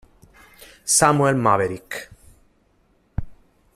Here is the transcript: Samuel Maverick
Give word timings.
Samuel 0.95 1.35
Maverick 1.37 2.09